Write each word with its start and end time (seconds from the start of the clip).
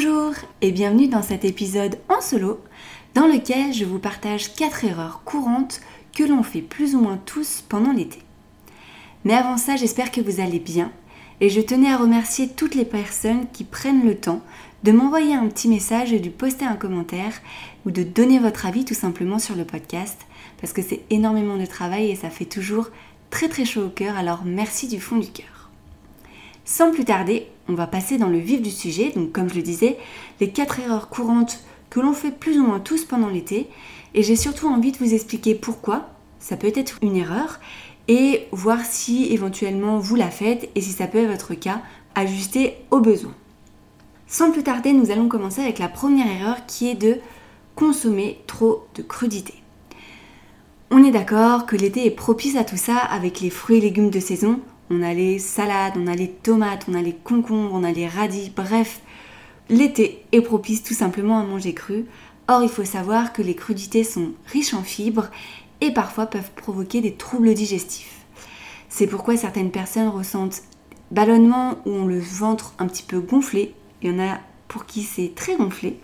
Bonjour 0.00 0.32
et 0.60 0.70
bienvenue 0.70 1.08
dans 1.08 1.22
cet 1.22 1.44
épisode 1.44 1.98
en 2.08 2.20
solo 2.20 2.60
dans 3.16 3.26
lequel 3.26 3.72
je 3.72 3.84
vous 3.84 3.98
partage 3.98 4.54
4 4.54 4.84
erreurs 4.84 5.22
courantes 5.24 5.80
que 6.14 6.22
l'on 6.22 6.44
fait 6.44 6.62
plus 6.62 6.94
ou 6.94 7.00
moins 7.00 7.18
tous 7.26 7.64
pendant 7.68 7.90
l'été. 7.90 8.20
Mais 9.24 9.34
avant 9.34 9.56
ça, 9.56 9.74
j'espère 9.74 10.12
que 10.12 10.20
vous 10.20 10.38
allez 10.38 10.60
bien 10.60 10.92
et 11.40 11.48
je 11.48 11.60
tenais 11.60 11.90
à 11.90 11.96
remercier 11.96 12.46
toutes 12.46 12.76
les 12.76 12.84
personnes 12.84 13.48
qui 13.52 13.64
prennent 13.64 14.06
le 14.06 14.14
temps 14.14 14.40
de 14.84 14.92
m'envoyer 14.92 15.34
un 15.34 15.48
petit 15.48 15.66
message, 15.66 16.12
de 16.12 16.28
poster 16.28 16.64
un 16.64 16.76
commentaire 16.76 17.34
ou 17.84 17.90
de 17.90 18.04
donner 18.04 18.38
votre 18.38 18.66
avis 18.66 18.84
tout 18.84 18.94
simplement 18.94 19.40
sur 19.40 19.56
le 19.56 19.64
podcast 19.64 20.20
parce 20.60 20.72
que 20.72 20.82
c'est 20.82 21.02
énormément 21.10 21.56
de 21.56 21.66
travail 21.66 22.08
et 22.08 22.14
ça 22.14 22.30
fait 22.30 22.44
toujours 22.44 22.90
très 23.30 23.48
très 23.48 23.64
chaud 23.64 23.86
au 23.86 23.90
cœur 23.90 24.16
alors 24.16 24.44
merci 24.44 24.86
du 24.86 25.00
fond 25.00 25.16
du 25.16 25.26
cœur. 25.26 25.57
Sans 26.70 26.90
plus 26.90 27.06
tarder, 27.06 27.46
on 27.66 27.72
va 27.72 27.86
passer 27.86 28.18
dans 28.18 28.28
le 28.28 28.36
vif 28.36 28.60
du 28.60 28.70
sujet. 28.70 29.10
Donc 29.16 29.32
comme 29.32 29.48
je 29.48 29.54
le 29.54 29.62
disais, 29.62 29.96
les 30.38 30.50
quatre 30.50 30.80
erreurs 30.80 31.08
courantes 31.08 31.60
que 31.88 31.98
l'on 31.98 32.12
fait 32.12 32.30
plus 32.30 32.58
ou 32.58 32.66
moins 32.66 32.78
tous 32.78 33.06
pendant 33.06 33.28
l'été. 33.28 33.68
Et 34.12 34.22
j'ai 34.22 34.36
surtout 34.36 34.68
envie 34.68 34.92
de 34.92 34.98
vous 34.98 35.14
expliquer 35.14 35.54
pourquoi 35.54 36.10
ça 36.38 36.58
peut 36.58 36.70
être 36.74 36.98
une 37.00 37.16
erreur 37.16 37.58
et 38.06 38.48
voir 38.52 38.84
si 38.84 39.32
éventuellement 39.32 39.98
vous 39.98 40.14
la 40.14 40.28
faites 40.28 40.68
et 40.74 40.82
si 40.82 40.90
ça 40.90 41.06
peut 41.06 41.16
être 41.16 41.30
votre 41.30 41.54
cas, 41.54 41.80
ajuster 42.14 42.74
aux 42.90 43.00
besoins. 43.00 43.34
Sans 44.26 44.50
plus 44.50 44.62
tarder, 44.62 44.92
nous 44.92 45.10
allons 45.10 45.28
commencer 45.28 45.62
avec 45.62 45.78
la 45.78 45.88
première 45.88 46.30
erreur 46.30 46.66
qui 46.66 46.90
est 46.90 46.94
de 46.94 47.16
consommer 47.76 48.42
trop 48.46 48.86
de 48.94 49.00
crudités. 49.00 49.62
On 50.90 51.02
est 51.02 51.12
d'accord 51.12 51.64
que 51.64 51.76
l'été 51.76 52.04
est 52.04 52.10
propice 52.10 52.56
à 52.56 52.64
tout 52.64 52.76
ça 52.76 52.98
avec 52.98 53.40
les 53.40 53.48
fruits 53.48 53.78
et 53.78 53.80
légumes 53.80 54.10
de 54.10 54.20
saison 54.20 54.60
on 54.90 55.02
a 55.02 55.14
les 55.14 55.38
salades, 55.38 55.94
on 55.96 56.06
a 56.06 56.14
les 56.14 56.30
tomates, 56.30 56.86
on 56.88 56.94
a 56.94 57.02
les 57.02 57.14
concombres, 57.14 57.74
on 57.74 57.84
a 57.84 57.92
les 57.92 58.08
radis, 58.08 58.50
bref, 58.54 59.00
l'été 59.68 60.24
est 60.32 60.40
propice 60.40 60.82
tout 60.82 60.94
simplement 60.94 61.38
à 61.38 61.44
manger 61.44 61.74
cru. 61.74 62.06
Or, 62.48 62.62
il 62.62 62.70
faut 62.70 62.84
savoir 62.84 63.32
que 63.32 63.42
les 63.42 63.54
crudités 63.54 64.04
sont 64.04 64.32
riches 64.46 64.72
en 64.72 64.82
fibres 64.82 65.28
et 65.80 65.92
parfois 65.92 66.26
peuvent 66.26 66.50
provoquer 66.56 67.00
des 67.00 67.12
troubles 67.12 67.52
digestifs. 67.52 68.24
C'est 68.88 69.06
pourquoi 69.06 69.36
certaines 69.36 69.70
personnes 69.70 70.08
ressentent 70.08 70.62
ballonnement 71.10 71.78
ou 71.84 71.90
ont 71.90 72.06
le 72.06 72.18
ventre 72.18 72.74
un 72.78 72.86
petit 72.86 73.02
peu 73.02 73.20
gonflé. 73.20 73.74
Il 74.02 74.10
y 74.10 74.14
en 74.14 74.18
a 74.18 74.38
pour 74.66 74.86
qui 74.86 75.02
c'est 75.02 75.34
très 75.34 75.56
gonflé. 75.56 75.98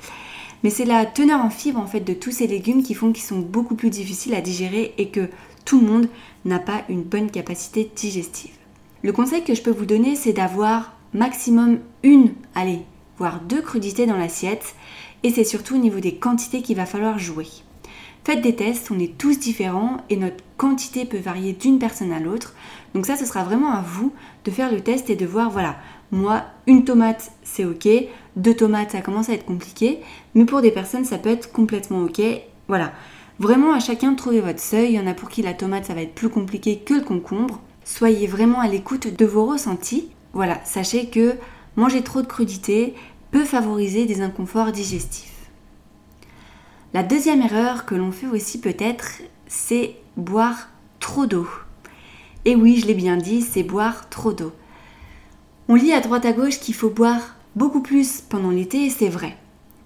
Mais 0.63 0.71
c'est 0.71 0.85
la 0.85 1.07
teneur 1.07 1.41
en 1.41 1.51
fibres 1.51 1.81
en 1.81 1.87
fait 1.87 2.01
de 2.01 2.15
tous 2.15 2.33
ces 2.33 2.47
légumes 2.47 2.83
qui 2.83 2.95
font 2.95 3.13
qu'ils 3.13 3.25
sont 3.25 3.41
beaucoup 3.41 3.75
plus 3.75 3.91
difficiles 3.91 4.35
à 4.35 4.41
digérer 4.41 4.95
et 4.99 5.09
que 5.09 5.29
tout 5.65 5.81
le 5.81 5.87
monde 5.87 6.09
n'a 6.45 6.59
pas 6.59 6.85
une 6.89 7.03
bonne 7.03 7.31
capacité 7.31 7.91
digestive. 7.97 8.53
Le 9.05 9.13
conseil 9.13 9.45
que 9.45 9.55
je 9.55 9.61
peux 9.61 9.71
vous 9.71 9.85
donner, 9.85 10.17
c'est 10.17 10.33
d'avoir 10.33 10.95
maximum 11.13 11.81
une, 12.03 12.33
allez, 12.55 12.81
voire 13.19 13.43
deux 13.43 13.61
crudités 13.61 14.07
dans 14.07 14.17
l'assiette. 14.17 14.75
Et 15.23 15.31
c'est 15.31 15.45
surtout 15.45 15.75
au 15.75 15.79
niveau 15.79 16.01
des 16.01 16.15
quantités 16.15 16.63
qu'il 16.63 16.77
va 16.77 16.87
falloir 16.87 17.19
jouer. 17.19 17.47
Faites 18.25 18.41
des 18.41 18.57
tests, 18.57 18.91
on 18.91 18.99
est 18.99 19.19
tous 19.19 19.39
différents 19.39 19.99
et 20.09 20.17
notre 20.17 20.43
quantité 20.57 21.05
peut 21.05 21.19
varier 21.19 21.53
d'une 21.53 21.79
personne 21.79 22.13
à 22.13 22.19
l'autre. 22.19 22.55
Donc 22.95 23.05
ça, 23.05 23.17
ce 23.17 23.27
sera 23.27 23.45
vraiment 23.45 23.73
à 23.73 23.83
vous 23.83 24.15
de 24.47 24.51
faire 24.51 24.73
le 24.73 24.81
test 24.81 25.11
et 25.11 25.17
de 25.17 25.27
voir, 25.27 25.51
voilà, 25.51 25.77
moi, 26.11 26.45
une 26.67 26.85
tomate, 26.85 27.31
c'est 27.43 27.67
ok, 27.67 27.87
deux 28.37 28.55
tomates, 28.55 28.93
ça 28.93 29.03
commence 29.03 29.29
à 29.29 29.35
être 29.35 29.45
compliqué, 29.45 30.01
mais 30.35 30.47
pour 30.47 30.63
des 30.63 30.71
personnes, 30.71 31.05
ça 31.05 31.19
peut 31.19 31.29
être 31.29 31.53
complètement 31.53 32.05
ok. 32.05 32.23
Voilà, 32.69 32.95
vraiment 33.39 33.75
à 33.75 33.81
chacun 33.81 34.13
de 34.13 34.17
trouver 34.17 34.41
votre 34.41 34.61
seuil. 34.61 34.93
Il 34.93 34.95
y 34.95 35.01
en 35.01 35.07
a 35.07 35.13
pour 35.13 35.29
qui 35.29 35.43
la 35.43 35.53
tomate, 35.53 35.85
ça 35.85 35.93
va 35.93 36.01
être 36.01 36.15
plus 36.15 36.31
compliqué 36.31 36.79
que 36.79 36.95
le 36.95 37.03
concombre. 37.03 37.61
Soyez 37.85 38.27
vraiment 38.27 38.61
à 38.61 38.69
l'écoute 38.69 39.15
de 39.15 39.27
vos 39.27 39.45
ressentis. 39.45 40.09
Voilà, 40.33 40.59
sachez 40.65 41.11
que 41.11 41.35
manger 41.77 42.03
trop 42.03 42.23
de 42.23 42.27
crudités 42.27 42.95
peut 43.31 43.45
favoriser 43.45 44.07
des 44.07 44.23
inconforts 44.23 44.73
digestifs. 44.73 45.51
La 46.95 47.03
deuxième 47.03 47.43
erreur 47.43 47.85
que 47.85 47.95
l'on 47.95 48.11
fait 48.11 48.27
aussi 48.27 48.59
peut-être, 48.59 49.21
c'est 49.47 49.97
boire 50.17 50.71
trop 50.99 51.27
d'eau. 51.27 51.47
Et 52.47 52.57
oui, 52.57 52.79
je 52.81 52.87
l'ai 52.87 52.95
bien 52.95 53.19
dit, 53.19 53.43
c'est 53.43 53.63
boire 53.63 54.09
trop 54.09 54.33
d'eau. 54.33 54.53
On 55.69 55.75
lit 55.75 55.93
à 55.93 56.01
droite 56.01 56.25
à 56.25 56.33
gauche 56.33 56.61
qu'il 56.61 56.75
faut 56.75 56.91
boire 56.91 57.37
beaucoup 57.55 57.81
plus 57.81 58.23
pendant 58.23 58.51
l'été 58.51 58.87
et 58.87 58.91
c'est 58.91 59.09
vrai, 59.09 59.37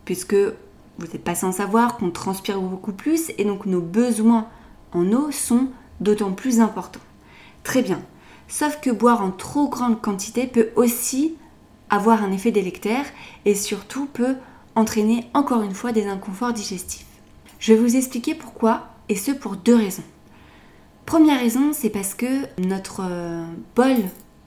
puisque 0.04 0.34
vous 0.34 1.06
n'êtes 1.06 1.24
pas 1.24 1.34
sans 1.34 1.52
savoir 1.52 1.96
qu'on 1.96 2.10
transpire 2.10 2.60
beaucoup 2.60 2.92
plus 2.92 3.32
et 3.38 3.44
donc 3.44 3.66
nos 3.66 3.80
besoins 3.80 4.48
en 4.92 5.12
eau 5.12 5.30
sont 5.30 5.68
d'autant 6.00 6.32
plus 6.32 6.60
importants 6.60 7.00
très 7.68 7.82
bien. 7.82 8.00
Sauf 8.48 8.80
que 8.80 8.88
boire 8.88 9.20
en 9.20 9.30
trop 9.30 9.68
grande 9.68 10.00
quantité 10.00 10.46
peut 10.46 10.70
aussi 10.74 11.34
avoir 11.90 12.24
un 12.24 12.32
effet 12.32 12.50
délectaire 12.50 13.04
et 13.44 13.54
surtout 13.54 14.06
peut 14.06 14.36
entraîner 14.74 15.26
encore 15.34 15.60
une 15.60 15.74
fois 15.74 15.92
des 15.92 16.06
inconforts 16.06 16.54
digestifs. 16.54 17.04
Je 17.58 17.74
vais 17.74 17.78
vous 17.78 17.96
expliquer 17.96 18.34
pourquoi 18.34 18.88
et 19.10 19.16
ce 19.16 19.32
pour 19.32 19.56
deux 19.56 19.76
raisons. 19.76 20.02
Première 21.04 21.40
raison, 21.40 21.74
c'est 21.74 21.90
parce 21.90 22.14
que 22.14 22.46
notre 22.58 23.02
euh, 23.04 23.44
bol 23.76 23.96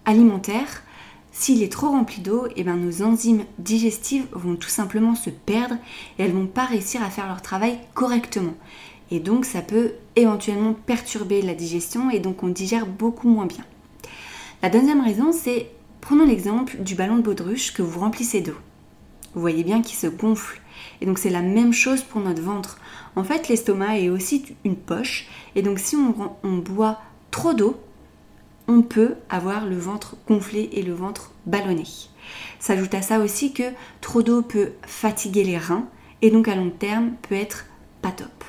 alimentaire, 0.06 0.82
s'il 1.32 1.62
est 1.62 1.72
trop 1.72 1.90
rempli 1.90 2.22
d'eau, 2.22 2.48
eh 2.56 2.64
bien 2.64 2.76
nos 2.76 3.04
enzymes 3.04 3.46
digestives 3.60 4.26
vont 4.32 4.56
tout 4.56 4.70
simplement 4.70 5.14
se 5.14 5.30
perdre 5.30 5.76
et 6.18 6.24
elles 6.24 6.34
vont 6.34 6.48
pas 6.48 6.66
réussir 6.66 7.04
à 7.04 7.12
faire 7.12 7.28
leur 7.28 7.44
travail 7.44 7.78
correctement. 7.94 8.56
Et 9.12 9.20
donc 9.20 9.46
ça 9.46 9.62
peut 9.62 9.92
éventuellement 10.16 10.74
perturber 10.74 11.42
la 11.42 11.54
digestion 11.54 12.10
et 12.10 12.20
donc 12.20 12.44
on 12.44 12.48
digère 12.48 12.88
beaucoup 12.88 13.28
moins 13.28 13.46
bien. 13.46 13.66
La 14.64 14.70
deuxième 14.70 15.02
raison, 15.02 15.32
c'est 15.34 15.68
prenons 16.00 16.26
l'exemple 16.26 16.78
du 16.78 16.96
ballon 16.96 17.18
de 17.18 17.22
baudruche 17.22 17.74
que 17.74 17.82
vous 17.82 18.00
remplissez 18.00 18.42
d'eau. 18.42 18.56
Vous 19.34 19.42
voyez 19.42 19.64
bien 19.64 19.82
qu'il 19.82 19.98
se 19.98 20.08
gonfle. 20.08 20.62
Et 21.02 21.06
donc 21.06 21.20
c'est 21.20 21.30
la 21.30 21.42
même 21.42 21.74
chose 21.74 22.02
pour 22.02 22.22
notre 22.22 22.42
ventre. 22.42 22.80
En 23.16 23.24
fait, 23.24 23.48
l'estomac 23.48 24.00
est 24.00 24.10
aussi 24.10 24.56
une 24.64 24.76
poche. 24.76 25.28
Et 25.56 25.62
donc 25.62 25.80
si 25.80 25.96
on, 25.96 26.58
boit 26.58 27.00
trop 27.32 27.54
d'eau, 27.54 27.80
on 28.68 28.82
peut 28.82 29.16
avoir 29.30 29.66
le 29.66 29.78
ventre 29.78 30.16
gonflé 30.28 30.70
et 30.74 30.82
le 30.82 30.94
ventre 30.94 31.32
ballonné. 31.46 31.84
S'ajoute 32.60 32.94
à 32.94 33.02
ça 33.02 33.20
aussi 33.20 33.52
que 33.52 33.72
trop 34.00 34.22
d'eau 34.22 34.42
peut 34.42 34.72
fatiguer 34.84 35.44
les 35.44 35.58
reins 35.58 35.88
et 36.22 36.30
donc 36.30 36.48
à 36.48 36.56
long 36.56 36.70
terme 36.70 37.12
peut 37.28 37.36
être 37.36 37.66
pas 38.02 38.12
top. 38.12 38.41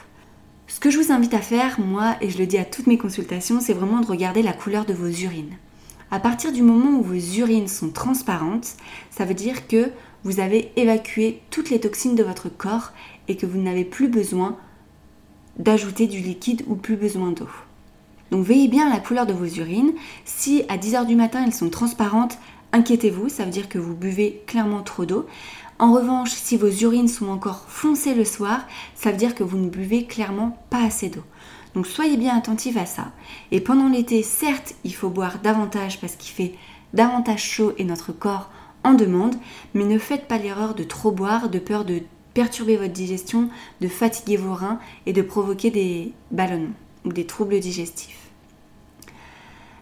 Ce 0.73 0.81
que 0.81 0.89
je 0.89 0.99
vous 0.99 1.13
invite 1.13 1.35
à 1.35 1.43
faire, 1.43 1.79
moi, 1.79 2.17
et 2.23 2.31
je 2.31 2.39
le 2.39 2.47
dis 2.47 2.57
à 2.57 2.65
toutes 2.65 2.87
mes 2.87 2.97
consultations, 2.97 3.61
c'est 3.61 3.75
vraiment 3.75 4.01
de 4.01 4.07
regarder 4.07 4.41
la 4.41 4.55
couleur 4.55 4.87
de 4.87 4.95
vos 4.95 5.07
urines. 5.07 5.59
À 6.11 6.19
partir 6.19 6.51
du 6.51 6.63
moment 6.63 6.99
où 6.99 7.03
vos 7.03 7.13
urines 7.13 7.69
sont 7.69 7.91
transparentes, 7.91 8.77
ça 9.11 9.27
veut 9.27 9.35
dire 9.35 9.69
que 9.69 9.91
vous 10.25 10.41
avez 10.41 10.73
évacué 10.77 11.43
toutes 11.51 11.69
les 11.69 11.79
toxines 11.79 12.15
de 12.15 12.23
votre 12.25 12.49
corps 12.49 12.93
et 13.29 13.37
que 13.37 13.45
vous 13.45 13.61
n'avez 13.61 13.85
plus 13.85 14.09
besoin 14.09 14.57
d'ajouter 15.59 16.07
du 16.07 16.21
liquide 16.21 16.65
ou 16.67 16.75
plus 16.75 16.97
besoin 16.97 17.33
d'eau. 17.33 17.51
Donc 18.31 18.43
veillez 18.43 18.69
bien 18.69 18.87
à 18.87 18.95
la 18.95 19.01
couleur 19.01 19.27
de 19.27 19.35
vos 19.35 19.45
urines. 19.45 19.93
Si 20.25 20.65
à 20.71 20.79
10h 20.79 21.05
du 21.05 21.17
matin 21.17 21.45
elles 21.45 21.53
sont 21.53 21.69
transparentes, 21.69 22.39
inquiétez-vous, 22.73 23.29
ça 23.29 23.45
veut 23.45 23.51
dire 23.51 23.69
que 23.69 23.79
vous 23.79 23.95
buvez 23.95 24.43
clairement 24.47 24.81
trop 24.81 25.05
d'eau. 25.05 25.27
En 25.83 25.91
revanche, 25.91 26.31
si 26.31 26.57
vos 26.57 26.71
urines 26.71 27.09
sont 27.09 27.27
encore 27.27 27.65
foncées 27.67 28.15
le 28.15 28.25
soir, 28.25 28.61
ça 28.95 29.11
veut 29.11 29.17
dire 29.17 29.35
que 29.35 29.43
vous 29.43 29.59
ne 29.59 29.69
buvez 29.69 30.05
clairement 30.05 30.57
pas 30.71 30.85
assez 30.85 31.09
d'eau. 31.09 31.25
Donc 31.75 31.89
soyez 31.89 32.17
bien 32.17 32.37
attentifs 32.37 32.77
à 32.77 32.87
ça. 32.87 33.11
Et 33.51 33.61
pendant 33.61 33.89
l'été, 33.89 34.23
certes, 34.23 34.77
il 34.85 34.95
faut 34.95 35.09
boire 35.09 35.41
davantage 35.41 36.01
parce 36.01 36.15
qu'il 36.15 36.33
fait 36.33 36.55
davantage 36.95 37.43
chaud 37.43 37.73
et 37.79 37.85
notre 37.85 38.13
corps 38.13 38.49
en 38.85 38.95
demande, 38.95 39.35
mais 39.75 39.83
ne 39.83 39.99
faites 39.99 40.29
pas 40.29 40.39
l'erreur 40.39 40.77
de 40.77 40.85
trop 40.85 41.11
boire 41.11 41.49
de 41.49 41.59
peur 41.59 41.85
de 41.85 42.03
perturber 42.33 42.77
votre 42.77 42.93
digestion, 42.93 43.49
de 43.81 43.89
fatiguer 43.89 44.37
vos 44.37 44.55
reins 44.55 44.79
et 45.07 45.13
de 45.13 45.21
provoquer 45.21 45.73
des 45.73 46.13
ballonnements 46.31 46.77
ou 47.05 47.13
des 47.13 47.27
troubles 47.27 47.59
digestifs. 47.59 48.31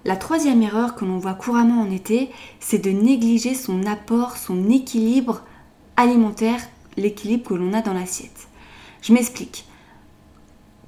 La 0.06 0.16
troisième 0.16 0.62
erreur 0.62 0.94
que 0.94 1.04
l'on 1.04 1.18
voit 1.18 1.34
couramment 1.34 1.82
en 1.82 1.90
été, 1.90 2.30
c'est 2.58 2.82
de 2.82 2.90
négliger 2.90 3.52
son 3.52 3.84
apport, 3.84 4.38
son 4.38 4.70
équilibre 4.70 5.42
alimentaire, 5.96 6.60
l'équilibre 6.96 7.48
que 7.48 7.54
l'on 7.54 7.72
a 7.72 7.82
dans 7.82 7.92
l'assiette. 7.92 8.48
Je 9.02 9.12
m'explique. 9.12 9.66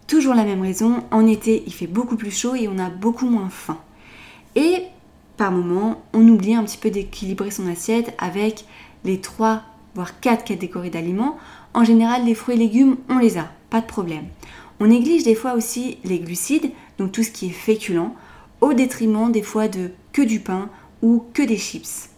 Toujours 0.06 0.34
la 0.34 0.44
même 0.44 0.60
raison, 0.60 1.04
en 1.10 1.26
été 1.26 1.62
il 1.66 1.72
fait 1.72 1.86
beaucoup 1.86 2.16
plus 2.16 2.30
chaud 2.30 2.54
et 2.54 2.68
on 2.68 2.78
a 2.78 2.90
beaucoup 2.90 3.26
moins 3.26 3.48
faim. 3.48 3.78
Et 4.56 4.84
par 5.36 5.52
moment, 5.52 6.02
on 6.12 6.26
oublie 6.28 6.54
un 6.54 6.64
petit 6.64 6.76
peu 6.76 6.90
d'équilibrer 6.90 7.50
son 7.50 7.66
assiette 7.68 8.14
avec 8.18 8.66
les 9.04 9.20
3 9.20 9.62
voire 9.94 10.20
4 10.20 10.44
catégories 10.44 10.90
d'aliments. 10.90 11.38
En 11.74 11.84
général, 11.84 12.24
les 12.24 12.34
fruits 12.34 12.54
et 12.54 12.58
légumes, 12.58 12.96
on 13.08 13.18
les 13.18 13.38
a, 13.38 13.50
pas 13.70 13.80
de 13.80 13.86
problème. 13.86 14.26
On 14.80 14.86
néglige 14.86 15.24
des 15.24 15.34
fois 15.34 15.54
aussi 15.54 15.98
les 16.04 16.18
glucides, 16.18 16.70
donc 16.98 17.12
tout 17.12 17.22
ce 17.22 17.30
qui 17.30 17.46
est 17.46 17.50
féculent, 17.50 18.10
au 18.60 18.74
détriment 18.74 19.32
des 19.32 19.42
fois 19.42 19.68
de 19.68 19.90
que 20.12 20.22
du 20.22 20.40
pain 20.40 20.68
ou 21.02 21.24
que 21.32 21.42
des 21.42 21.56
chips. 21.56 22.10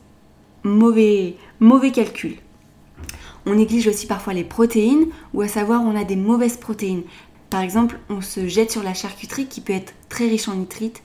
Mauvais, 0.63 1.37
mauvais 1.61 1.93
calcul. 1.93 2.37
On 3.47 3.55
néglige 3.55 3.89
aussi 3.89 4.07
parfois 4.07 4.33
les 4.33 4.45
protéines, 4.45 5.07
ou 5.33 5.43
à 5.43 5.49
savoir 5.49 5.83
on 5.83 5.97
a 5.97 6.05
des 6.05 6.17
mauvaises 6.17 6.57
protéines. 6.57 7.03
Par 7.51 7.61
exemple, 7.61 7.99
on 8.09 8.21
se 8.21 8.49
jette 8.49 8.73
sur 8.73 8.83
la 8.83 8.95
charcuterie 8.95 9.47
qui 9.47 9.61
peut 9.61 9.73
être 9.73 9.93
très 10.09 10.27
riche 10.27 10.49
en 10.49 10.55
nitrites. 10.55 11.03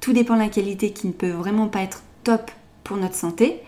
Tout 0.00 0.12
dépend 0.12 0.34
de 0.34 0.40
la 0.40 0.48
qualité 0.48 0.92
qui 0.92 1.06
ne 1.06 1.12
peut 1.12 1.30
vraiment 1.30 1.68
pas 1.68 1.80
être 1.80 2.02
top 2.24 2.50
pour 2.84 2.96
notre 2.96 3.14
santé. 3.14 3.60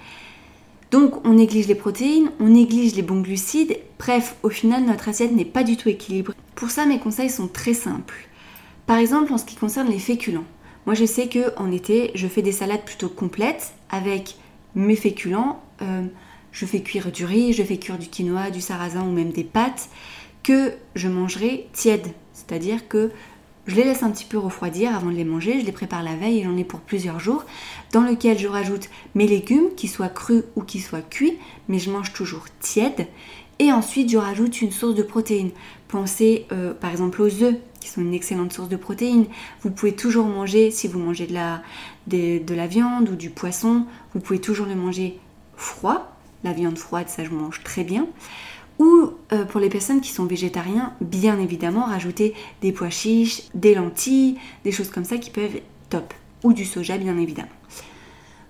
Donc 0.90 1.24
on 1.24 1.34
néglige 1.34 1.68
les 1.68 1.74
protéines, 1.74 2.30
on 2.40 2.48
néglige 2.48 2.94
les 2.96 3.02
bons 3.02 3.20
glucides, 3.20 3.78
bref, 3.98 4.36
au 4.42 4.48
final 4.48 4.84
notre 4.84 5.08
assiette 5.08 5.32
n'est 5.32 5.44
pas 5.44 5.62
du 5.62 5.76
tout 5.76 5.88
équilibrée. 5.88 6.34
Pour 6.56 6.70
ça 6.70 6.84
mes 6.84 6.98
conseils 6.98 7.30
sont 7.30 7.46
très 7.46 7.74
simples. 7.74 8.28
Par 8.86 8.98
exemple 8.98 9.32
en 9.32 9.38
ce 9.38 9.44
qui 9.44 9.54
concerne 9.54 9.88
les 9.88 10.00
féculents. 10.00 10.44
Moi 10.86 10.94
je 10.94 11.04
sais 11.04 11.28
que 11.28 11.56
en 11.58 11.70
été 11.70 12.10
je 12.14 12.26
fais 12.26 12.42
des 12.42 12.52
salades 12.52 12.84
plutôt 12.84 13.08
complètes 13.08 13.72
avec 13.88 14.36
mes 14.74 14.96
féculents. 14.96 15.62
Euh, 15.82 16.02
je 16.52 16.66
fais 16.66 16.80
cuire 16.80 17.12
du 17.12 17.24
riz, 17.24 17.52
je 17.52 17.62
fais 17.62 17.78
cuire 17.78 17.98
du 17.98 18.08
quinoa, 18.08 18.50
du 18.50 18.60
sarrasin 18.60 19.02
ou 19.02 19.10
même 19.12 19.32
des 19.32 19.44
pâtes 19.44 19.88
que 20.42 20.72
je 20.94 21.08
mangerai 21.08 21.68
tièdes. 21.72 22.08
C'est-à-dire 22.32 22.88
que 22.88 23.10
je 23.66 23.76
les 23.76 23.84
laisse 23.84 24.02
un 24.02 24.10
petit 24.10 24.24
peu 24.24 24.38
refroidir 24.38 24.94
avant 24.94 25.10
de 25.10 25.16
les 25.16 25.24
manger, 25.24 25.60
je 25.60 25.66
les 25.66 25.72
prépare 25.72 26.02
la 26.02 26.16
veille 26.16 26.40
et 26.40 26.44
j'en 26.44 26.56
ai 26.56 26.64
pour 26.64 26.80
plusieurs 26.80 27.20
jours, 27.20 27.44
dans 27.92 28.02
lequel 28.02 28.38
je 28.38 28.48
rajoute 28.48 28.88
mes 29.14 29.26
légumes, 29.26 29.74
qu'ils 29.76 29.90
soient 29.90 30.08
crus 30.08 30.42
ou 30.56 30.62
qu'ils 30.62 30.82
soient 30.82 31.02
cuits, 31.02 31.38
mais 31.68 31.78
je 31.78 31.90
mange 31.90 32.12
toujours 32.12 32.46
tiède. 32.60 33.06
Et 33.58 33.72
ensuite, 33.72 34.10
je 34.10 34.16
rajoute 34.16 34.62
une 34.62 34.72
source 34.72 34.94
de 34.94 35.02
protéines. 35.02 35.50
Pensez 35.88 36.46
euh, 36.50 36.72
par 36.72 36.90
exemple 36.90 37.20
aux 37.20 37.42
œufs, 37.42 37.56
qui 37.80 37.88
sont 37.88 38.00
une 38.00 38.14
excellente 38.14 38.52
source 38.52 38.68
de 38.68 38.76
protéines. 38.76 39.26
Vous 39.62 39.70
pouvez 39.70 39.94
toujours 39.94 40.26
manger, 40.26 40.70
si 40.70 40.88
vous 40.88 40.98
mangez 40.98 41.26
de 41.26 41.34
la, 41.34 41.62
de 42.06 42.54
la 42.54 42.66
viande 42.66 43.10
ou 43.10 43.16
du 43.16 43.30
poisson, 43.30 43.86
vous 44.14 44.20
pouvez 44.20 44.40
toujours 44.40 44.66
le 44.66 44.74
manger 44.74 45.18
froid. 45.56 46.16
La 46.44 46.52
viande 46.52 46.78
froide, 46.78 47.08
ça 47.08 47.24
je 47.24 47.30
mange 47.30 47.62
très 47.62 47.84
bien. 47.84 48.06
Ou 48.78 49.10
euh, 49.32 49.44
pour 49.44 49.60
les 49.60 49.68
personnes 49.68 50.00
qui 50.00 50.10
sont 50.10 50.24
végétariens, 50.24 50.94
bien 51.00 51.38
évidemment, 51.38 51.84
rajouter 51.84 52.34
des 52.62 52.72
pois 52.72 52.88
chiches, 52.88 53.42
des 53.54 53.74
lentilles, 53.74 54.38
des 54.64 54.72
choses 54.72 54.90
comme 54.90 55.04
ça 55.04 55.18
qui 55.18 55.30
peuvent 55.30 55.56
être 55.56 55.66
top. 55.90 56.14
Ou 56.44 56.54
du 56.54 56.64
soja, 56.64 56.96
bien 56.96 57.18
évidemment. 57.18 57.48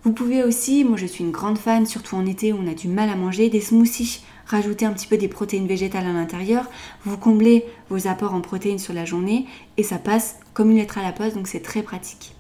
Vous 0.03 0.13
pouvez 0.13 0.43
aussi, 0.45 0.85
moi 0.85 0.97
je 0.97 1.05
suis 1.05 1.25
une 1.25 1.31
grande 1.31 1.59
fan, 1.59 1.85
surtout 1.85 2.17
en 2.17 2.25
été 2.25 2.53
où 2.53 2.59
on 2.59 2.71
a 2.71 2.75
du 2.75 2.89
mal 2.89 3.11
à 3.11 3.17
manger, 3.17 3.51
des 3.51 3.61
smoothies. 3.61 4.23
Rajouter 4.47 4.87
un 4.87 4.93
petit 4.93 5.07
peu 5.07 5.17
des 5.17 5.29
protéines 5.29 5.67
végétales 5.67 6.07
à 6.07 6.13
l'intérieur, 6.13 6.69
vous 7.05 7.17
comblez 7.17 7.65
vos 7.89 8.09
apports 8.09 8.35
en 8.35 8.41
protéines 8.41 8.81
sur 8.81 8.95
la 8.95 9.05
journée 9.05 9.47
et 9.77 9.85
ça 9.85 9.99
passe 9.99 10.41
comme 10.55 10.71
une 10.71 10.79
lettre 10.79 10.99
à 10.99 11.03
la 11.03 11.13
poste, 11.13 11.37
donc 11.37 11.47
c'est 11.47 11.61
très 11.61 11.83
pratique. 11.83 12.35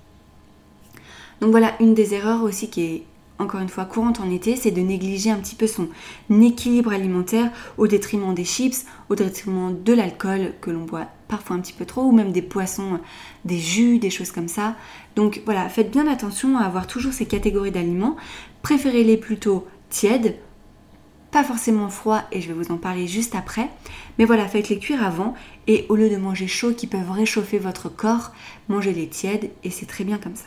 Donc 1.40 1.50
voilà, 1.52 1.74
une 1.80 1.94
des 1.94 2.14
erreurs 2.14 2.42
aussi 2.42 2.68
qui 2.68 2.82
est 2.82 3.02
encore 3.40 3.60
une 3.60 3.68
fois 3.68 3.86
courante 3.86 4.20
en 4.20 4.30
été, 4.30 4.54
c'est 4.54 4.70
de 4.70 4.80
négliger 4.80 5.30
un 5.30 5.38
petit 5.38 5.54
peu 5.54 5.66
son 5.66 5.88
équilibre 6.30 6.92
alimentaire 6.92 7.50
au 7.78 7.86
détriment 7.86 8.34
des 8.34 8.44
chips, 8.44 8.84
au 9.08 9.14
détriment 9.14 9.74
de 9.82 9.92
l'alcool 9.92 10.52
que 10.60 10.70
l'on 10.70 10.84
boit 10.84 11.06
parfois 11.26 11.56
un 11.56 11.60
petit 11.60 11.72
peu 11.72 11.86
trop, 11.86 12.02
ou 12.02 12.12
même 12.12 12.32
des 12.32 12.42
poissons, 12.42 13.00
des 13.44 13.58
jus, 13.58 13.98
des 13.98 14.10
choses 14.10 14.30
comme 14.30 14.48
ça. 14.48 14.76
Donc 15.16 15.42
voilà, 15.44 15.68
faites 15.68 15.90
bien 15.90 16.06
attention 16.06 16.58
à 16.58 16.64
avoir 16.64 16.86
toujours 16.86 17.12
ces 17.12 17.26
catégories 17.26 17.70
d'aliments. 17.70 18.16
Préférez-les 18.62 19.16
plutôt 19.16 19.66
tièdes, 19.88 20.36
pas 21.30 21.44
forcément 21.44 21.88
froids, 21.88 22.24
et 22.32 22.40
je 22.40 22.48
vais 22.48 22.54
vous 22.54 22.72
en 22.72 22.76
parler 22.76 23.06
juste 23.06 23.34
après. 23.34 23.68
Mais 24.18 24.24
voilà, 24.24 24.48
faites-les 24.48 24.78
cuire 24.78 25.04
avant, 25.04 25.34
et 25.66 25.86
au 25.88 25.96
lieu 25.96 26.10
de 26.10 26.16
manger 26.16 26.48
chaud 26.48 26.72
qui 26.74 26.86
peuvent 26.86 27.10
réchauffer 27.10 27.58
votre 27.58 27.88
corps, 27.88 28.32
mangez-les 28.68 29.08
tièdes, 29.08 29.50
et 29.64 29.70
c'est 29.70 29.86
très 29.86 30.04
bien 30.04 30.18
comme 30.18 30.36
ça. 30.36 30.46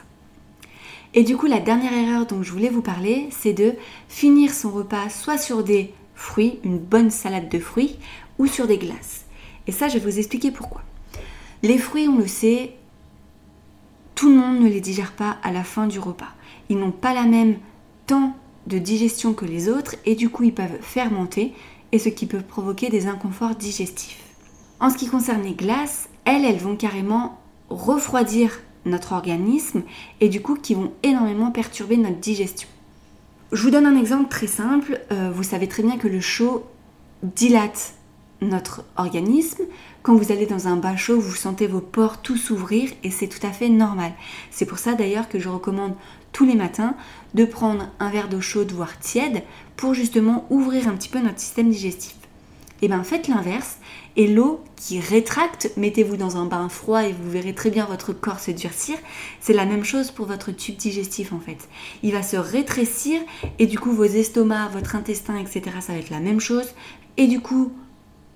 Et 1.15 1.24
du 1.24 1.38
coup, 1.38 1.45
la 1.45 1.60
dernière 1.60 1.94
erreur 1.94 2.25
dont 2.25 2.42
je 2.42 2.51
voulais 2.51 2.69
vous 2.69 2.81
parler, 2.81 3.27
c'est 3.30 3.54
de 3.54 3.74
finir 4.07 4.54
son 4.54 4.71
repas 4.71 5.10
soit 5.10 5.38
sur 5.38 5.63
des 5.63 5.94
fruits, 6.15 6.60
une 6.63 6.80
bonne 6.80 7.12
salade 7.12 7.50
de 7.50 7.60
fruits, 7.60 7.98
ou 8.39 8.48
sur 8.48 8.65
des 8.65 8.77
glaces. 8.77 9.25
Et 9.68 9.71
ça, 9.71 9.88
je 9.88 9.98
vais 9.98 10.12
vous 10.12 10.18
expliquer 10.18 10.51
pourquoi. 10.51 10.81
Les 11.62 11.77
fruits, 11.77 12.07
on 12.07 12.18
le 12.18 12.27
sait, 12.27 12.74
tout 14.15 14.30
le 14.30 14.36
monde 14.36 14.60
ne 14.60 14.69
les 14.69 14.81
digère 14.81 15.13
pas 15.13 15.38
à 15.44 15.51
la 15.51 15.63
fin 15.63 15.88
du 15.88 16.00
repas. 16.00 16.33
Ils 16.69 16.77
n'ont 16.77 16.92
pas 16.92 17.13
la 17.13 17.25
même 17.25 17.57
temps 18.07 18.36
de 18.68 18.77
digestion 18.77 19.33
que 19.33 19.45
les 19.45 19.69
autres 19.69 19.95
et 20.06 20.16
du 20.16 20.30
coup 20.30 20.44
ils 20.44 20.54
peuvent 20.54 20.80
fermenter 20.81 21.54
et 21.92 22.00
ce 22.00 22.09
qui 22.09 22.25
peut 22.25 22.42
provoquer 22.42 22.89
des 22.89 23.07
inconforts 23.07 23.56
digestifs. 23.56 24.24
En 24.80 24.89
ce 24.89 24.98
qui 24.98 25.07
concerne 25.07 25.44
les 25.44 25.54
glaces, 25.54 26.09
elles, 26.25 26.45
elles 26.45 26.57
vont 26.57 26.75
carrément 26.75 27.39
refroidir 27.69 28.59
notre 28.85 29.13
organisme 29.13 29.83
et 30.21 30.30
du 30.30 30.41
coup 30.41 30.56
qui 30.56 30.75
vont 30.75 30.91
énormément 31.03 31.51
perturber 31.51 31.97
notre 31.97 32.18
digestion. 32.18 32.68
Je 33.51 33.62
vous 33.62 33.69
donne 33.69 33.85
un 33.85 33.95
exemple 33.95 34.30
très 34.30 34.47
simple. 34.47 35.00
Euh, 35.12 35.31
vous 35.33 35.44
savez 35.44 35.68
très 35.68 35.83
bien 35.83 35.97
que 35.97 36.07
le 36.07 36.19
chaud 36.19 36.65
dilate 37.21 37.94
notre 38.41 38.83
organisme. 38.97 39.63
Quand 40.01 40.15
vous 40.15 40.31
allez 40.31 40.45
dans 40.45 40.68
un 40.68 40.75
bain 40.75 40.97
chaud, 40.97 41.19
vous 41.19 41.35
sentez 41.35 41.68
vos 41.68 41.80
pores 41.80 42.21
tout 42.21 42.35
s'ouvrir 42.35 42.91
et 43.03 43.12
c'est 43.12 43.27
tout 43.27 43.45
à 43.45 43.51
fait 43.51 43.69
normal. 43.69 44.12
C'est 44.51 44.65
pour 44.65 44.80
ça 44.80 44.94
d'ailleurs 44.94 45.30
que 45.30 45.39
je 45.39 45.50
recommande 45.50 45.95
tous 46.31 46.45
les 46.45 46.56
matins 46.56 46.95
de 47.35 47.45
prendre 47.45 47.89
un 48.00 48.09
verre 48.09 48.27
d'eau 48.27 48.41
chaude 48.41 48.71
voire 48.71 49.00
tiède 49.00 49.44
pour 49.77 49.94
justement 49.94 50.45
ouvrir 50.50 50.88
un 50.88 50.94
petit 50.94 51.09
peu 51.09 51.19
notre 51.19 51.39
système 51.39 51.69
digestif. 51.69 52.15
Et 52.83 52.88
eh 52.88 52.89
bien 52.89 53.03
faites 53.06 53.30
l'inverse 53.30 53.77
et 54.18 54.27
l'eau 54.27 54.62
qui 54.75 55.00
rétracte, 55.00 55.71
mettez-vous 55.77 56.18
dans 56.18 56.35
un 56.35 56.44
bain 56.44 56.68
froid 56.68 57.06
et 57.06 57.13
vous 57.13 57.30
verrez 57.30 57.56
très 57.56 57.69
bien 57.69 57.85
votre 57.85 58.12
corps 58.12 58.41
se 58.41 58.51
durcir. 58.51 58.97
C'est 59.39 59.53
la 59.53 59.63
même 59.63 59.85
chose 59.85 60.12
pour 60.12 60.25
votre 60.25 60.51
tube 60.51 60.75
digestif 60.75 61.31
en 61.31 61.39
fait. 61.39 61.69
Il 62.01 62.12
va 62.12 62.21
se 62.24 62.35
rétrécir 62.35 63.21
et 63.57 63.68
du 63.68 63.80
coup 63.80 63.94
vos 63.94 64.03
estomacs, 64.03 64.74
votre 64.74 64.97
intestin, 64.97 65.38
etc. 65.38 65.77
ça 65.80 65.94
va 65.94 66.00
être 66.00 66.09
la 66.09 66.19
même 66.19 66.41
chose. 66.41 66.74
Et 67.15 67.27
du 67.27 67.39
coup, 67.39 67.71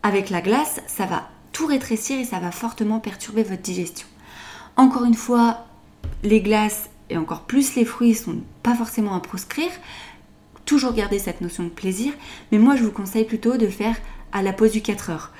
avec 0.02 0.30
la 0.30 0.40
glace, 0.40 0.80
ça 0.88 1.06
va 1.08 1.28
tout 1.52 1.66
rétrécir 1.66 2.18
et 2.18 2.24
ça 2.24 2.40
va 2.40 2.52
fortement 2.52 3.02
perturber 3.02 3.44
votre 3.44 3.62
digestion. 3.62 4.08
Encore 4.78 5.04
une 5.04 5.14
fois, 5.14 5.66
les 6.24 6.40
glaces 6.40 6.90
et 7.10 7.18
encore 7.18 7.42
plus 7.42 7.76
les 7.76 7.84
fruits 7.84 8.16
sont 8.16 8.38
pas 8.64 8.76
forcément 8.76 9.14
à 9.14 9.20
proscrire. 9.20 9.72
Toujours 10.64 10.94
garder 10.94 11.20
cette 11.20 11.42
notion 11.42 11.66
de 11.66 11.70
plaisir, 11.70 12.14
mais 12.54 12.60
moi 12.60 12.78
je 12.78 12.84
vous 12.84 12.92
conseille 12.92 13.26
plutôt 13.26 13.58
de 13.58 13.68
faire 13.68 13.98
la 14.42 14.54
pause 14.54 14.72
du 14.72 14.82
4 14.82 15.10
heures. 15.10 15.32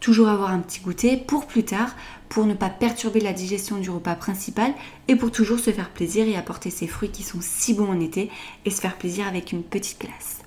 Toujours 0.00 0.28
avoir 0.28 0.50
un 0.50 0.60
petit 0.60 0.80
goûter 0.80 1.16
pour 1.16 1.46
plus 1.46 1.64
tard, 1.64 1.94
pour 2.28 2.46
ne 2.46 2.54
pas 2.54 2.70
perturber 2.70 3.20
la 3.20 3.32
digestion 3.32 3.76
du 3.76 3.90
repas 3.90 4.14
principal 4.14 4.72
et 5.08 5.16
pour 5.16 5.30
toujours 5.30 5.58
se 5.58 5.70
faire 5.70 5.90
plaisir 5.90 6.26
et 6.26 6.36
apporter 6.36 6.70
ces 6.70 6.86
fruits 6.86 7.10
qui 7.10 7.22
sont 7.22 7.40
si 7.40 7.74
bons 7.74 7.90
en 7.90 8.00
été 8.00 8.30
et 8.64 8.70
se 8.70 8.80
faire 8.80 8.96
plaisir 8.96 9.26
avec 9.26 9.52
une 9.52 9.62
petite 9.62 10.00
glace. 10.00 10.38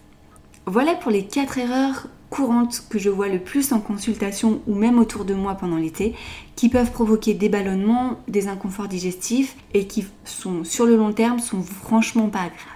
Voilà 0.65 0.95
pour 0.95 1.11
les 1.11 1.25
4 1.25 1.57
erreurs 1.57 2.07
courantes 2.29 2.85
que 2.89 2.97
je 2.97 3.11
vois 3.11 3.27
le 3.27 3.37
plus 3.37 3.73
en 3.73 3.79
consultation 3.79 4.61
ou 4.65 4.73
même 4.73 4.97
autour 4.97 5.23
de 5.23 5.35
moi 5.35 5.53
pendant 5.53 5.75
l'été, 5.75 6.15
qui 6.55 6.67
peuvent 6.67 6.91
provoquer 6.91 7.35
des 7.35 7.49
ballonnements, 7.49 8.19
des 8.27 8.47
inconforts 8.47 8.87
digestifs 8.87 9.55
et 9.75 9.85
qui 9.85 10.05
sont 10.25 10.63
sur 10.63 10.87
le 10.87 10.95
long 10.95 11.13
terme 11.13 11.37
sont 11.37 11.61
franchement 11.61 12.29
pas 12.29 12.39
agréables. 12.39 12.72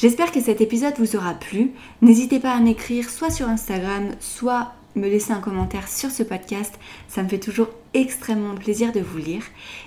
J'espère 0.00 0.30
que 0.30 0.40
cet 0.40 0.60
épisode 0.60 0.94
vous 1.00 1.16
aura 1.16 1.34
plu. 1.34 1.72
N'hésitez 2.02 2.38
pas 2.38 2.52
à 2.52 2.60
m'écrire 2.60 3.10
soit 3.10 3.30
sur 3.30 3.48
Instagram, 3.48 4.10
soit 4.20 4.74
me 4.94 5.08
laisser 5.08 5.32
un 5.32 5.40
commentaire 5.40 5.88
sur 5.88 6.12
ce 6.12 6.22
podcast. 6.22 6.78
Ça 7.08 7.24
me 7.24 7.28
fait 7.28 7.40
toujours 7.40 7.68
extrêmement 7.94 8.54
plaisir 8.54 8.92
de 8.92 9.00
vous 9.00 9.18
lire. 9.18 9.42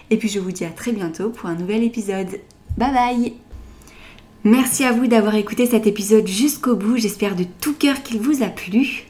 Et 0.09 0.17
puis 0.17 0.27
je 0.27 0.41
vous 0.41 0.51
dis 0.51 0.65
à 0.65 0.69
très 0.69 0.91
bientôt 0.91 1.29
pour 1.29 1.47
un 1.47 1.55
nouvel 1.55 1.81
épisode. 1.85 2.41
Bye 2.77 2.93
bye 2.93 3.33
Merci 4.43 4.83
à 4.83 4.91
vous 4.91 5.07
d'avoir 5.07 5.35
écouté 5.35 5.65
cet 5.65 5.87
épisode 5.87 6.27
jusqu'au 6.27 6.75
bout. 6.75 6.97
J'espère 6.97 7.37
de 7.37 7.45
tout 7.61 7.73
cœur 7.73 8.03
qu'il 8.03 8.19
vous 8.19 8.43
a 8.43 8.47
plu. 8.47 9.05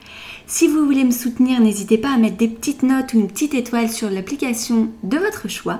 Si 0.46 0.67
vous 0.67 0.86
voulez 0.86 1.03
me 1.03 1.12
soutenir, 1.12 1.62
n'hésitez 1.62 1.98
pas 1.98 2.13
à 2.13 2.17
mettre 2.17 2.38
des 2.38 2.48
petites 2.48 2.84
notes 2.84 3.15
ou 3.15 3.22
une 3.22 3.27
petite 3.27 3.55
étoile 3.55 3.89
sur 3.89 4.12
l'application 4.12 4.91
de 5.01 5.17
votre 5.17 5.50
choix. 5.50 5.79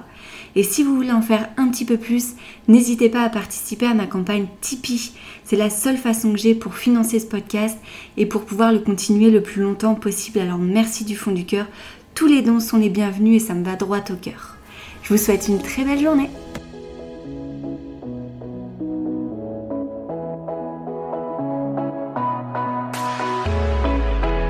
Et 0.56 0.64
si 0.64 0.84
vous 0.84 0.96
voulez 0.96 1.12
en 1.12 1.22
faire 1.22 1.50
un 1.58 1.70
petit 1.70 1.86
peu 1.86 1.98
plus, 1.98 2.34
n'hésitez 2.68 3.10
pas 3.10 3.24
à 3.24 3.30
participer 3.30 3.86
à 3.86 3.94
ma 3.94 4.08
campagne 4.08 4.48
Tipeee. 4.62 5.14
C'est 5.44 5.56
la 5.56 5.70
seule 5.70 5.98
façon 5.98 6.34
que 6.34 6.40
j'ai 6.40 6.56
pour 6.56 6.76
financer 6.76 7.20
ce 7.20 7.26
podcast 7.26 7.78
et 8.18 8.26
pour 8.26 8.46
pouvoir 8.46 8.72
le 8.72 8.80
continuer 8.80 9.32
le 9.32 9.42
plus 9.42 9.62
longtemps 9.62 9.96
possible. 9.96 10.40
Alors 10.40 10.58
merci 10.58 11.06
du 11.06 11.16
fond 11.16 11.32
du 11.32 11.46
cœur. 11.46 11.68
Tous 12.16 12.28
les 12.28 12.42
dons 12.42 12.60
sont 12.60 12.78
les 12.78 12.90
bienvenus 12.90 13.42
et 13.42 13.46
ça 13.46 13.54
me 13.54 13.64
va 13.64 13.76
droit 13.76 14.00
au 14.10 14.16
cœur. 14.16 14.58
Je 15.04 15.14
vous 15.14 15.18
souhaite 15.18 15.48
une 15.48 15.62
très 15.62 15.84
belle 15.84 16.02
journée. 16.02 16.30